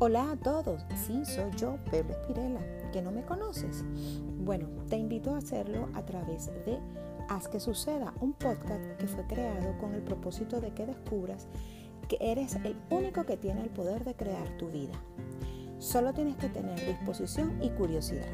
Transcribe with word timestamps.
Hola 0.00 0.30
a 0.30 0.36
todos, 0.36 0.86
sí, 0.94 1.24
soy 1.24 1.50
yo, 1.56 1.76
Pedro 1.90 2.12
Espirela, 2.12 2.60
que 2.92 3.02
no 3.02 3.10
me 3.10 3.24
conoces. 3.24 3.82
Bueno, 4.38 4.68
te 4.88 4.96
invito 4.96 5.34
a 5.34 5.38
hacerlo 5.38 5.88
a 5.92 6.04
través 6.04 6.46
de 6.64 6.78
Haz 7.28 7.48
que 7.48 7.58
suceda, 7.58 8.14
un 8.20 8.32
podcast 8.32 8.84
que 8.96 9.08
fue 9.08 9.26
creado 9.26 9.76
con 9.78 9.94
el 9.94 10.02
propósito 10.02 10.60
de 10.60 10.70
que 10.70 10.86
descubras 10.86 11.48
que 12.06 12.16
eres 12.20 12.54
el 12.62 12.76
único 12.90 13.26
que 13.26 13.36
tiene 13.36 13.62
el 13.62 13.70
poder 13.70 14.04
de 14.04 14.14
crear 14.14 14.56
tu 14.56 14.68
vida. 14.68 14.94
Solo 15.80 16.14
tienes 16.14 16.36
que 16.36 16.48
tener 16.48 16.78
disposición 16.86 17.60
y 17.60 17.70
curiosidad. 17.70 18.28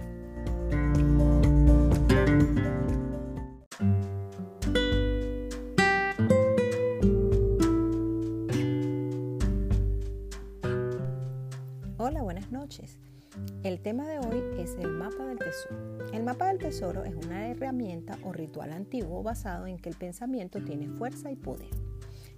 El 13.62 13.80
tema 13.80 14.06
de 14.08 14.18
hoy 14.18 14.42
es 14.58 14.76
el 14.78 14.90
mapa 14.90 15.26
del 15.26 15.38
tesoro. 15.38 16.06
El 16.12 16.22
mapa 16.22 16.48
del 16.48 16.58
tesoro 16.58 17.04
es 17.04 17.14
una 17.14 17.48
herramienta 17.48 18.18
o 18.22 18.32
ritual 18.32 18.72
antiguo 18.72 19.22
basado 19.22 19.66
en 19.66 19.78
que 19.78 19.88
el 19.88 19.96
pensamiento 19.96 20.62
tiene 20.62 20.88
fuerza 20.88 21.30
y 21.30 21.36
poder. 21.36 21.68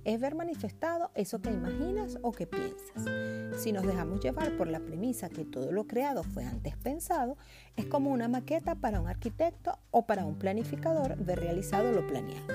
Es 0.05 0.21
ver 0.21 0.35
manifestado 0.35 1.11
eso 1.15 1.41
que 1.41 1.51
imaginas 1.51 2.19
o 2.23 2.33
que 2.33 2.47
piensas. 2.47 3.61
Si 3.61 3.73
nos 3.73 3.85
dejamos 3.85 4.21
llevar 4.21 4.57
por 4.57 4.69
la 4.69 4.81
premisa 4.81 5.29
que 5.29 5.45
todo 5.45 5.73
lo 5.73 5.87
creado 5.87 6.23
fue 6.23 6.45
antes 6.45 6.77
pensado, 6.77 7.37
es 7.75 7.87
como 7.87 8.13
una 8.13 8.29
maqueta 8.29 8.77
para 8.77 9.01
un 9.01 9.09
arquitecto 9.09 9.79
o 9.91 10.07
para 10.07 10.25
un 10.25 10.39
planificador 10.39 11.17
ver 11.17 11.41
realizado 11.41 11.91
lo 11.91 12.07
planeado. 12.07 12.47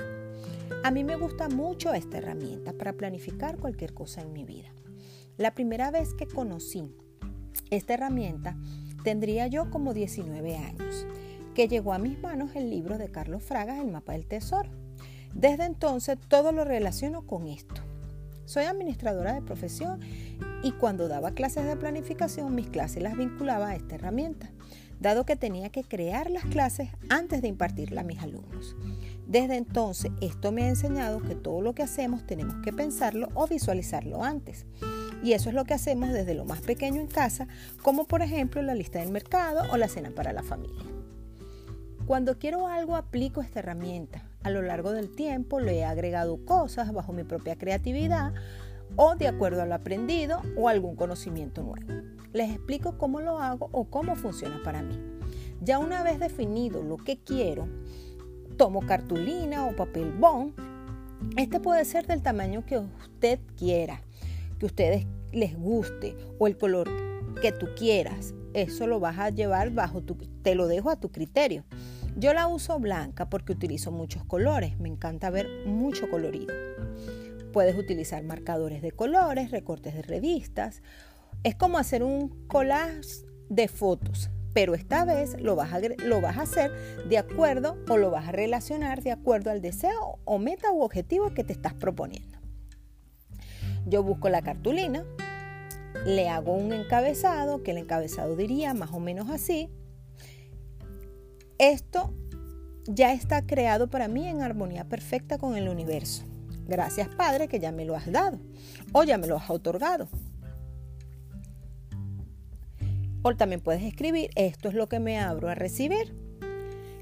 A 0.82 0.90
mí 0.90 1.04
me 1.04 1.16
gusta 1.16 1.48
mucho 1.48 1.92
esta 1.92 2.18
herramienta 2.18 2.72
para 2.72 2.94
planificar 2.94 3.58
cualquier 3.58 3.92
cosa 3.92 4.22
en 4.22 4.32
mi 4.32 4.44
vida. 4.44 4.72
La 5.36 5.54
primera 5.54 5.90
vez 5.90 6.14
que 6.14 6.26
conocí 6.26 6.90
esta 7.70 7.94
herramienta 7.94 8.56
tendría 9.02 9.46
yo 9.46 9.70
como 9.70 9.94
19 9.94 10.56
años, 10.56 11.06
que 11.54 11.68
llegó 11.68 11.92
a 11.92 11.98
mis 11.98 12.20
manos 12.20 12.54
el 12.54 12.70
libro 12.70 12.98
de 12.98 13.10
Carlos 13.10 13.42
Fragas, 13.42 13.78
El 13.78 13.90
mapa 13.90 14.12
del 14.12 14.26
tesoro. 14.26 14.70
Desde 15.34 15.64
entonces 15.64 16.18
todo 16.28 16.52
lo 16.52 16.64
relaciono 16.64 17.26
con 17.26 17.48
esto. 17.48 17.80
Soy 18.44 18.64
administradora 18.64 19.34
de 19.34 19.42
profesión 19.42 20.00
y 20.62 20.72
cuando 20.72 21.08
daba 21.08 21.32
clases 21.32 21.64
de 21.64 21.76
planificación 21.76 22.54
mis 22.54 22.68
clases 22.68 23.02
las 23.02 23.16
vinculaba 23.16 23.68
a 23.68 23.76
esta 23.76 23.94
herramienta, 23.94 24.50
dado 25.00 25.24
que 25.24 25.36
tenía 25.36 25.70
que 25.70 25.84
crear 25.84 26.30
las 26.30 26.44
clases 26.44 26.90
antes 27.08 27.42
de 27.42 27.48
impartirla 27.48 28.02
a 28.02 28.04
mis 28.04 28.20
alumnos. 28.20 28.76
Desde 29.26 29.56
entonces 29.56 30.12
esto 30.20 30.52
me 30.52 30.64
ha 30.64 30.68
enseñado 30.68 31.22
que 31.22 31.34
todo 31.34 31.62
lo 31.62 31.74
que 31.74 31.82
hacemos 31.82 32.26
tenemos 32.26 32.56
que 32.62 32.72
pensarlo 32.72 33.28
o 33.34 33.46
visualizarlo 33.46 34.22
antes. 34.22 34.66
Y 35.22 35.34
eso 35.34 35.48
es 35.48 35.54
lo 35.54 35.64
que 35.64 35.74
hacemos 35.74 36.12
desde 36.12 36.34
lo 36.34 36.44
más 36.44 36.60
pequeño 36.60 37.00
en 37.00 37.06
casa, 37.06 37.46
como 37.82 38.04
por 38.06 38.22
ejemplo 38.22 38.60
la 38.60 38.74
lista 38.74 38.98
del 38.98 39.10
mercado 39.10 39.62
o 39.72 39.76
la 39.76 39.88
cena 39.88 40.10
para 40.10 40.32
la 40.32 40.42
familia. 40.42 40.84
Cuando 42.06 42.38
quiero 42.38 42.66
algo 42.66 42.96
aplico 42.96 43.40
esta 43.40 43.60
herramienta. 43.60 44.24
A 44.42 44.50
lo 44.50 44.60
largo 44.60 44.90
del 44.90 45.14
tiempo 45.14 45.60
le 45.60 45.78
he 45.78 45.84
agregado 45.84 46.44
cosas 46.44 46.92
bajo 46.92 47.12
mi 47.12 47.22
propia 47.22 47.56
creatividad 47.56 48.34
o 48.96 49.14
de 49.14 49.28
acuerdo 49.28 49.62
a 49.62 49.66
lo 49.66 49.74
aprendido 49.76 50.42
o 50.56 50.68
algún 50.68 50.96
conocimiento 50.96 51.62
nuevo. 51.62 51.86
Les 52.32 52.50
explico 52.50 52.98
cómo 52.98 53.20
lo 53.20 53.38
hago 53.38 53.68
o 53.70 53.84
cómo 53.84 54.16
funciona 54.16 54.60
para 54.64 54.82
mí. 54.82 54.98
Ya 55.60 55.78
una 55.78 56.02
vez 56.02 56.18
definido 56.18 56.82
lo 56.82 56.96
que 56.96 57.18
quiero, 57.18 57.68
tomo 58.56 58.80
cartulina 58.80 59.66
o 59.66 59.76
papel 59.76 60.10
bond. 60.10 60.54
Este 61.36 61.60
puede 61.60 61.84
ser 61.84 62.08
del 62.08 62.20
tamaño 62.20 62.66
que 62.66 62.78
usted 62.78 63.38
quiera 63.56 64.02
que 64.62 64.66
ustedes 64.66 65.06
les 65.32 65.58
guste 65.58 66.16
o 66.38 66.46
el 66.46 66.56
color 66.56 66.88
que 67.42 67.50
tú 67.50 67.66
quieras. 67.76 68.32
Eso 68.54 68.86
lo 68.86 69.00
vas 69.00 69.18
a 69.18 69.30
llevar 69.30 69.70
bajo 69.70 70.02
tu, 70.02 70.14
te 70.14 70.54
lo 70.54 70.68
dejo 70.68 70.88
a 70.88 71.00
tu 71.00 71.10
criterio. 71.10 71.64
Yo 72.16 72.32
la 72.32 72.46
uso 72.46 72.78
blanca 72.78 73.28
porque 73.28 73.54
utilizo 73.54 73.90
muchos 73.90 74.24
colores, 74.24 74.78
me 74.78 74.88
encanta 74.88 75.30
ver 75.30 75.48
mucho 75.66 76.08
colorido. 76.08 76.54
Puedes 77.52 77.76
utilizar 77.76 78.22
marcadores 78.22 78.82
de 78.82 78.92
colores, 78.92 79.50
recortes 79.50 79.94
de 79.94 80.02
revistas. 80.02 80.80
Es 81.42 81.56
como 81.56 81.78
hacer 81.78 82.04
un 82.04 82.28
collage 82.46 83.24
de 83.48 83.66
fotos, 83.66 84.30
pero 84.54 84.76
esta 84.76 85.04
vez 85.04 85.40
lo 85.40 85.56
vas, 85.56 85.72
a, 85.72 85.80
lo 85.80 86.20
vas 86.20 86.36
a 86.38 86.42
hacer 86.42 86.70
de 87.08 87.18
acuerdo 87.18 87.76
o 87.88 87.96
lo 87.96 88.12
vas 88.12 88.28
a 88.28 88.32
relacionar 88.32 89.02
de 89.02 89.10
acuerdo 89.10 89.50
al 89.50 89.60
deseo 89.60 90.20
o 90.24 90.38
meta 90.38 90.70
u 90.70 90.82
objetivo 90.82 91.34
que 91.34 91.42
te 91.42 91.52
estás 91.52 91.74
proponiendo. 91.74 92.41
Yo 93.86 94.02
busco 94.02 94.28
la 94.28 94.42
cartulina, 94.42 95.04
le 96.06 96.28
hago 96.28 96.54
un 96.54 96.72
encabezado, 96.72 97.62
que 97.62 97.72
el 97.72 97.78
encabezado 97.78 98.36
diría 98.36 98.74
más 98.74 98.92
o 98.92 99.00
menos 99.00 99.30
así. 99.30 99.70
Esto 101.58 102.14
ya 102.86 103.12
está 103.12 103.46
creado 103.46 103.88
para 103.88 104.08
mí 104.08 104.26
en 104.26 104.42
armonía 104.42 104.84
perfecta 104.88 105.38
con 105.38 105.56
el 105.56 105.68
universo. 105.68 106.24
Gracias 106.66 107.08
Padre 107.08 107.48
que 107.48 107.60
ya 107.60 107.72
me 107.72 107.84
lo 107.84 107.96
has 107.96 108.10
dado 108.10 108.38
o 108.92 109.04
ya 109.04 109.18
me 109.18 109.26
lo 109.26 109.36
has 109.36 109.50
otorgado. 109.50 110.08
O 113.22 113.36
también 113.36 113.60
puedes 113.60 113.82
escribir, 113.82 114.30
esto 114.34 114.68
es 114.68 114.74
lo 114.74 114.88
que 114.88 114.98
me 114.98 115.20
abro 115.20 115.48
a 115.48 115.54
recibir 115.54 116.16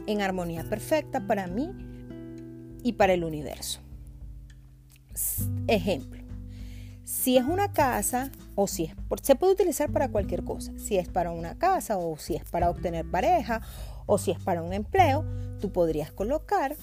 en 0.06 0.20
armonía 0.20 0.64
perfecta 0.64 1.26
para 1.26 1.46
mí 1.46 1.70
y 2.82 2.92
para 2.92 3.14
el 3.14 3.24
universo. 3.24 3.80
Ejemplo. 5.66 6.19
Si 7.20 7.36
es 7.36 7.44
una 7.44 7.70
casa 7.70 8.30
o 8.54 8.66
si 8.66 8.84
es, 8.84 8.94
se 9.20 9.34
puede 9.34 9.52
utilizar 9.52 9.90
para 9.92 10.08
cualquier 10.08 10.42
cosa. 10.42 10.72
Si 10.78 10.96
es 10.96 11.06
para 11.10 11.32
una 11.32 11.58
casa 11.58 11.98
o 11.98 12.16
si 12.16 12.34
es 12.34 12.44
para 12.48 12.70
obtener 12.70 13.04
pareja 13.04 13.60
o 14.06 14.16
si 14.16 14.30
es 14.30 14.38
para 14.38 14.62
un 14.62 14.72
empleo, 14.72 15.26
tú 15.60 15.70
podrías 15.70 16.12
colocar, 16.12 16.76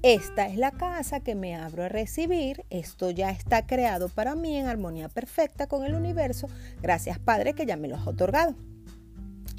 esta 0.00 0.46
es 0.46 0.56
la 0.56 0.70
casa 0.70 1.20
que 1.20 1.34
me 1.34 1.56
abro 1.56 1.84
a 1.84 1.88
recibir, 1.90 2.64
esto 2.70 3.10
ya 3.10 3.28
está 3.32 3.66
creado 3.66 4.08
para 4.08 4.34
mí 4.34 4.56
en 4.56 4.66
armonía 4.66 5.10
perfecta 5.10 5.66
con 5.66 5.84
el 5.84 5.94
universo, 5.94 6.48
gracias 6.80 7.18
Padre 7.18 7.52
que 7.52 7.66
ya 7.66 7.76
me 7.76 7.88
lo 7.88 7.96
has 7.96 8.06
otorgado. 8.06 8.54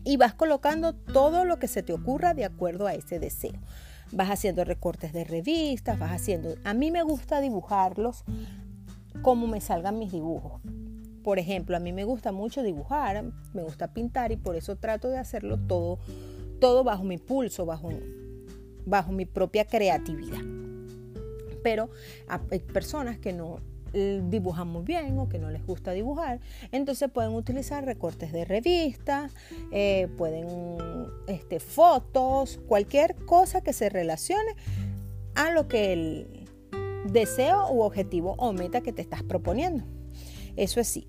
Y 0.03 0.17
vas 0.17 0.33
colocando 0.33 0.95
todo 0.95 1.45
lo 1.45 1.59
que 1.59 1.67
se 1.67 1.83
te 1.83 1.93
ocurra 1.93 2.33
de 2.33 2.45
acuerdo 2.45 2.87
a 2.87 2.95
ese 2.95 3.19
deseo 3.19 3.53
vas 4.11 4.31
haciendo 4.31 4.63
recortes 4.63 5.13
de 5.13 5.23
revistas, 5.23 5.99
vas 5.99 6.11
haciendo... 6.11 6.55
A 6.63 6.73
mí 6.73 6.89
me 6.89 7.03
gusta 7.03 7.41
dibujarlos 7.41 8.23
cómo 9.21 9.47
me 9.47 9.61
salgan 9.61 9.99
mis 9.99 10.11
dibujos. 10.11 10.61
Por 11.23 11.39
ejemplo, 11.39 11.75
a 11.75 11.79
mí 11.79 11.91
me 11.91 12.05
gusta 12.05 12.31
mucho 12.31 12.63
dibujar, 12.63 13.23
me 13.53 13.63
gusta 13.63 13.93
pintar 13.93 14.31
y 14.31 14.37
por 14.37 14.55
eso 14.55 14.77
trato 14.77 15.09
de 15.09 15.17
hacerlo 15.17 15.57
todo, 15.57 15.99
todo 16.59 16.83
bajo 16.83 17.03
mi 17.03 17.17
pulso, 17.17 17.65
bajo, 17.65 17.89
bajo 18.85 19.11
mi 19.11 19.25
propia 19.25 19.65
creatividad. 19.65 20.41
Pero 21.61 21.89
hay 22.49 22.59
personas 22.59 23.19
que 23.19 23.33
no 23.33 23.59
eh, 23.93 24.21
dibujan 24.29 24.67
muy 24.67 24.83
bien 24.83 25.17
o 25.17 25.27
que 25.27 25.39
no 25.39 25.49
les 25.49 25.65
gusta 25.65 25.91
dibujar, 25.91 26.39
entonces 26.71 27.09
pueden 27.11 27.33
utilizar 27.33 27.83
recortes 27.85 28.31
de 28.31 28.45
revistas, 28.45 29.33
eh, 29.71 30.07
pueden 30.17 30.47
este, 31.27 31.59
fotos, 31.59 32.59
cualquier 32.67 33.15
cosa 33.25 33.61
que 33.61 33.73
se 33.73 33.89
relacione 33.89 34.55
a 35.35 35.51
lo 35.51 35.67
que 35.67 35.93
el, 35.93 36.38
deseo 37.11 37.71
u 37.71 37.81
objetivo 37.81 38.35
o 38.37 38.53
meta 38.53 38.81
que 38.81 38.93
te 38.93 39.01
estás 39.01 39.23
proponiendo. 39.23 39.85
Eso 40.55 40.79
es 40.79 40.87
sí. 40.87 41.07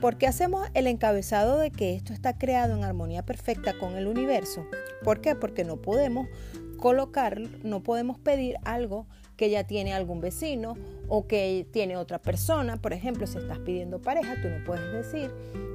¿Por 0.00 0.18
qué 0.18 0.26
hacemos 0.26 0.68
el 0.74 0.86
encabezado 0.86 1.58
de 1.58 1.70
que 1.70 1.94
esto 1.94 2.12
está 2.12 2.36
creado 2.36 2.76
en 2.76 2.84
armonía 2.84 3.24
perfecta 3.24 3.78
con 3.78 3.96
el 3.96 4.06
universo? 4.06 4.66
¿Por 5.02 5.22
qué? 5.22 5.34
Porque 5.34 5.64
no 5.64 5.80
podemos 5.80 6.28
colocar, 6.76 7.40
no 7.62 7.82
podemos 7.82 8.18
pedir 8.18 8.56
algo 8.64 9.06
que 9.36 9.48
ya 9.48 9.64
tiene 9.64 9.94
algún 9.94 10.20
vecino 10.20 10.76
o 11.08 11.26
que 11.26 11.66
tiene 11.72 11.96
otra 11.96 12.20
persona. 12.20 12.76
Por 12.76 12.92
ejemplo, 12.92 13.26
si 13.26 13.38
estás 13.38 13.58
pidiendo 13.60 14.02
pareja, 14.02 14.34
tú 14.42 14.48
no 14.48 14.62
puedes 14.64 14.92
decir, 14.92 15.30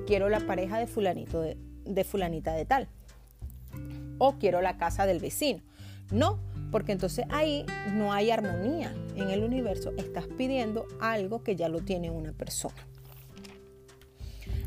quiero 0.05 0.29
la 0.29 0.39
pareja 0.39 0.77
de 0.77 0.85
fulanito 0.85 1.41
de, 1.41 1.57
de 1.85 2.03
fulanita 2.03 2.53
de 2.53 2.65
tal. 2.65 2.89
O 4.19 4.33
quiero 4.33 4.61
la 4.61 4.77
casa 4.77 5.07
del 5.07 5.19
vecino. 5.19 5.61
No, 6.11 6.39
porque 6.71 6.93
entonces 6.93 7.25
ahí 7.29 7.65
no 7.93 8.13
hay 8.13 8.31
armonía 8.31 8.95
en 9.15 9.29
el 9.29 9.43
universo, 9.43 9.91
estás 9.97 10.27
pidiendo 10.27 10.87
algo 10.99 11.43
que 11.43 11.55
ya 11.55 11.69
lo 11.69 11.81
tiene 11.81 12.09
una 12.09 12.31
persona. 12.31 12.87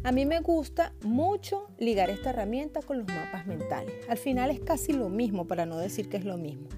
A 0.05 0.13
mí 0.13 0.27
me 0.27 0.41
gusta 0.41 0.93
mucho 1.03 1.67
ligar 1.79 2.11
esta 2.11 2.29
herramienta 2.29 2.83
con 2.83 2.99
los 2.99 3.07
mapas 3.09 3.47
mentales. 3.47 3.91
Al 4.07 4.19
final 4.19 4.51
es 4.51 4.61
casi 4.61 4.93
lo 4.93 5.09
mismo, 5.09 5.47
para 5.47 5.65
no 5.65 5.79
decir 5.79 6.11
que 6.11 6.19
es 6.19 6.27
lo 6.27 6.37
mismo. 6.37 6.69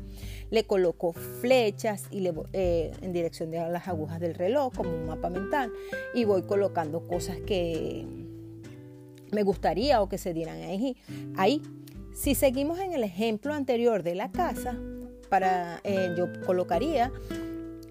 Le 0.51 0.63
coloco 0.63 1.13
flechas 1.13 2.05
y 2.13 2.21
le, 2.21 2.33
eh, 2.53 2.93
en 3.03 3.13
dirección 3.13 3.51
de 3.51 3.59
las 3.69 3.89
agujas 3.89 4.21
del 4.21 4.37
reloj 4.37 4.73
como 4.73 4.91
un 4.91 5.07
mapa 5.07 5.29
mental 5.29 5.73
y 6.15 6.25
voy 6.25 6.43
colocando 6.43 7.09
cosas 7.09 7.39
que 7.45 8.07
me 9.33 9.43
gustaría 9.43 10.01
o 10.01 10.09
que 10.09 10.19
se 10.19 10.33
dieran 10.33 10.63
ahí. 10.63 10.97
ahí. 11.37 11.63
Si 12.15 12.37
seguimos 12.37 12.79
en 12.79 12.93
el 12.93 13.03
ejemplo 13.03 13.53
anterior 13.55 14.05
de 14.05 14.15
la 14.15 14.31
casa, 14.31 14.79
para, 15.27 15.81
eh, 15.85 16.15
yo 16.17 16.29
colocaría, 16.45 17.13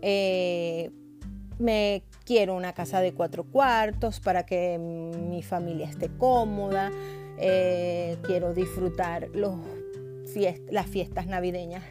eh, 0.01 0.91
me 1.57 2.03
quiero 2.25 2.55
una 2.55 2.73
casa 2.73 3.01
de 3.01 3.13
cuatro 3.13 3.43
cuartos 3.43 4.19
para 4.19 4.45
que 4.45 4.77
mi 4.77 5.41
familia 5.41 5.87
esté 5.87 6.09
cómoda. 6.09 6.91
Eh, 7.37 8.17
quiero 8.23 8.53
disfrutar 8.53 9.29
los 9.33 9.55
las 10.69 10.87
fiestas 10.87 11.27
navideñas 11.27 11.83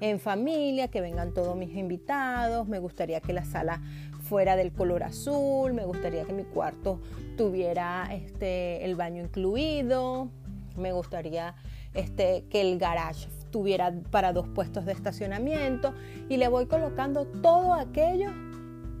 en 0.00 0.20
familia, 0.20 0.88
que 0.88 1.00
vengan 1.00 1.32
todos 1.32 1.56
mis 1.56 1.74
invitados. 1.74 2.68
Me 2.68 2.78
gustaría 2.78 3.20
que 3.20 3.32
la 3.32 3.44
sala 3.44 3.80
fuera 4.22 4.56
del 4.56 4.72
color 4.72 5.02
azul. 5.02 5.72
Me 5.72 5.84
gustaría 5.84 6.24
que 6.24 6.32
mi 6.32 6.44
cuarto 6.44 7.00
tuviera 7.36 8.08
este, 8.12 8.84
el 8.84 8.96
baño 8.96 9.22
incluido. 9.22 10.28
Me 10.76 10.92
gustaría 10.92 11.54
este, 11.94 12.44
que 12.50 12.60
el 12.60 12.78
garage 12.78 13.28
tuviera 13.56 13.90
para 14.10 14.34
dos 14.34 14.46
puestos 14.48 14.84
de 14.84 14.92
estacionamiento. 14.92 15.94
Y 16.28 16.36
le 16.36 16.46
voy 16.48 16.66
colocando 16.66 17.24
todo 17.24 17.72
aquello 17.72 18.28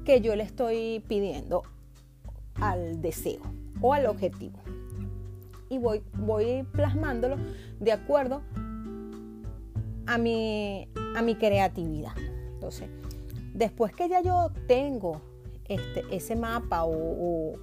que 0.06 0.22
yo 0.22 0.34
le 0.34 0.44
estoy 0.44 1.04
pidiendo 1.06 1.62
al 2.54 3.02
deseo 3.02 3.42
o 3.82 3.92
al 3.92 4.06
objetivo. 4.06 4.58
Y 5.68 5.76
voy, 5.76 6.02
voy 6.14 6.66
plasmándolo 6.72 7.36
de 7.80 7.92
acuerdo 7.92 8.40
a 10.06 10.16
mi, 10.16 10.88
a 11.14 11.20
mi 11.20 11.34
creatividad. 11.34 12.16
Entonces, 12.54 12.88
después 13.52 13.92
que 13.92 14.08
ya 14.08 14.22
yo 14.22 14.52
tengo 14.66 15.20
este, 15.68 16.02
ese 16.10 16.34
mapa 16.34 16.84
o, 16.86 17.58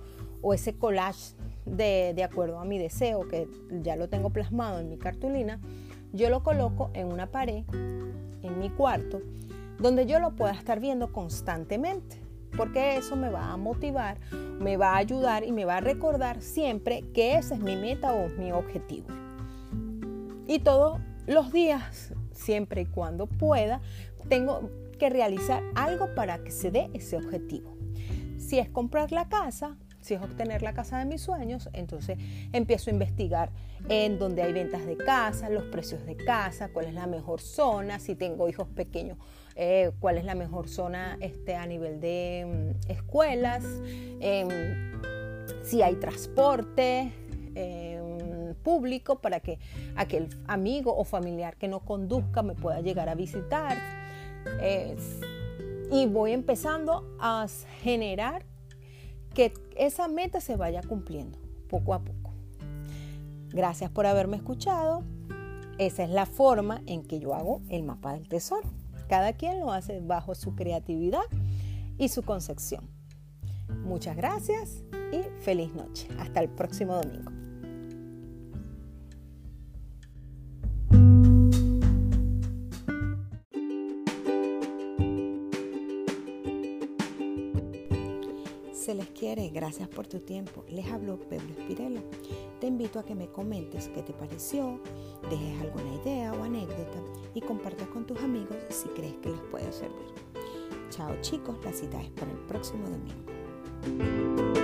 ese 0.54 0.76
collage 0.76 1.34
de, 1.66 2.14
de, 2.16 2.24
acuerdo 2.24 2.60
a 2.60 2.66
mi 2.66 2.78
deseo, 2.78 3.28
que 3.28 3.48
ya 3.82 3.96
lo 3.96 4.10
tengo 4.10 4.30
plasmado 4.30 4.80
en 4.80 4.90
mi 4.90 4.98
cartulina, 4.98 5.60
yo 6.14 6.30
lo 6.30 6.42
coloco 6.44 6.90
en 6.94 7.12
una 7.12 7.28
pared, 7.28 7.66
en 8.42 8.60
mi 8.60 8.70
cuarto, 8.70 9.22
donde 9.80 10.06
yo 10.06 10.20
lo 10.20 10.36
pueda 10.36 10.54
estar 10.54 10.80
viendo 10.80 11.12
constantemente 11.12 12.24
porque 12.56 12.98
eso 12.98 13.16
me 13.16 13.30
va 13.30 13.52
a 13.52 13.58
motivar, 13.58 14.18
me 14.60 14.78
va 14.78 14.94
a 14.94 14.98
ayudar 14.98 15.44
y 15.44 15.52
me 15.52 15.66
va 15.66 15.78
a 15.78 15.82
recordar 15.82 16.42
siempre 16.42 17.04
que 17.14 17.38
ese 17.38 17.56
es 17.56 17.60
mi 17.60 17.76
meta 17.76 18.14
o 18.14 18.30
mi 18.30 18.52
objetivo. 18.52 19.08
Y 20.48 20.60
todos 20.60 21.00
los 21.26 21.52
días, 21.52 22.14
siempre 22.32 22.82
y 22.82 22.86
cuando 22.86 23.28
pueda, 23.28 23.82
tengo 24.30 24.70
que 25.00 25.10
realizar 25.10 25.64
algo 25.76 26.14
para 26.16 26.44
que 26.44 26.52
se 26.52 26.70
dé 26.70 26.90
ese 26.94 27.18
objetivo. 27.18 27.76
Si 28.38 28.60
es 28.60 28.70
comprar 28.70 29.12
la 29.12 29.30
casa, 29.30 29.78
si 30.04 30.14
es 30.14 30.22
obtener 30.22 30.62
la 30.62 30.74
casa 30.74 31.00
de 31.00 31.06
mis 31.06 31.22
sueños, 31.22 31.70
entonces 31.74 32.18
empiezo 32.52 32.90
a 32.90 32.94
investigar 32.94 33.50
en 33.90 34.20
dónde 34.20 34.42
hay 34.42 34.54
ventas 34.54 34.86
de 34.86 34.98
casa, 34.98 35.50
los 35.50 35.64
precios 35.64 36.06
de 36.06 36.16
casa, 36.16 36.70
cuál 36.70 36.88
es 36.88 36.94
la 36.94 37.08
mejor 37.08 37.42
zona, 37.42 38.00
si 38.00 38.16
tengo 38.16 38.50
hijos 38.50 38.68
pequeños, 38.68 39.18
eh, 39.56 39.92
cuál 40.00 40.18
es 40.18 40.26
la 40.26 40.36
mejor 40.36 40.68
zona 40.68 41.18
este, 41.22 41.56
a 41.56 41.66
nivel 41.66 42.02
de 42.02 42.74
mm, 42.86 42.92
escuelas, 42.92 43.64
em, 44.20 44.48
si 45.64 45.82
hay 45.82 45.96
transporte 45.96 47.12
em, 47.56 48.56
público 48.64 49.20
para 49.20 49.40
que 49.40 49.60
aquel 49.96 50.30
amigo 50.48 50.96
o 50.96 51.04
familiar 51.04 51.56
que 51.58 51.68
no 51.68 51.80
conduzca 51.82 52.42
me 52.44 52.56
pueda 52.56 52.82
llegar 52.82 53.10
a 53.10 53.16
visitar. 53.16 53.78
y 55.92 56.06
voy 56.08 56.32
empezando 56.32 57.16
a 57.20 57.46
generar 57.82 58.44
que 59.34 59.54
esa 59.76 60.08
meta 60.08 60.40
se 60.42 60.56
vaya 60.56 60.82
cumpliendo 60.82 61.38
poco 61.70 61.94
a 61.94 62.00
poco. 62.00 62.32
Gracias 63.50 63.92
por 63.92 64.06
haberme 64.06 64.38
escuchado. 64.38 65.04
Esa 65.78 66.04
es 66.04 66.10
la 66.10 66.26
forma 66.26 66.82
en 66.86 67.04
que 67.04 67.20
yo 67.20 67.34
hago 67.34 67.62
el 67.70 67.84
mapa 67.84 68.14
del 68.14 68.28
tesoro. 68.28 68.70
Cada 69.10 69.34
quien 69.34 69.60
lo 69.60 69.72
hace 69.72 70.00
bajo 70.00 70.36
su 70.36 70.56
creatividad 70.56 71.24
y 71.98 72.10
su 72.10 72.24
concepción. 72.24 72.90
Muchas 73.84 74.16
gracias 74.16 74.84
y 75.12 75.22
feliz 75.42 75.74
noche. 75.74 76.08
Hasta 76.20 76.40
el 76.40 76.50
próximo 76.50 76.96
domingo. 76.96 77.33
Les 88.94 89.10
quiere, 89.10 89.50
gracias 89.50 89.90
por 89.90 90.06
tu 90.06 90.20
tiempo. 90.20 90.64
Les 90.70 90.86
habló 90.86 91.18
Pedro 91.18 91.48
Espirela. 91.58 92.02
Te 92.60 92.68
invito 92.68 93.00
a 93.00 93.04
que 93.04 93.16
me 93.16 93.28
comentes 93.28 93.90
qué 93.90 94.04
te 94.04 94.14
pareció, 94.14 94.80
dejes 95.30 95.62
alguna 95.62 95.96
idea 95.96 96.32
o 96.34 96.44
anécdota 96.44 97.02
y 97.34 97.42
compartas 97.42 97.88
con 97.88 98.06
tus 98.06 98.20
amigos 98.20 98.56
si 98.70 98.88
crees 98.90 99.16
que 99.16 99.30
les 99.30 99.42
puede 99.50 99.72
servir. 99.72 100.14
Chao 100.92 101.16
chicos, 101.22 101.56
la 101.66 101.74
cita 101.74 102.02
es 102.02 102.10
para 102.12 102.32
el 102.32 102.40
próximo 102.40 102.88
domingo. 102.88 104.63